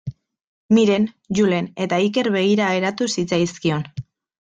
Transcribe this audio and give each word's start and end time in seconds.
Miren, 0.77 1.05
Julen 1.41 1.69
eta 1.87 2.03
Iker 2.09 2.33
begira 2.41 2.75
geratu 2.81 3.15
zitzaizkion. 3.17 3.91